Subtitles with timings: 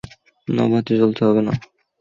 [0.47, 1.53] না, বাতি জ্বালাতে হবে না।